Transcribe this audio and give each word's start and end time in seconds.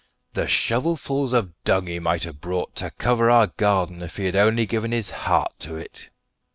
The 0.33 0.47
shovelfuls 0.47 1.31
of 1.31 1.53
dung 1.63 1.85
he 1.85 1.99
might 1.99 2.23
have 2.23 2.41
brought 2.41 2.75
to 2.77 2.89
cover 2.89 3.29
our 3.29 3.45
garden 3.55 4.01
if 4.01 4.17
he 4.17 4.25
had 4.25 4.35
only 4.35 4.65
given 4.65 4.91
his 4.91 5.11
heart 5.11 5.53
to 5.59 5.75
it!" 5.75 6.09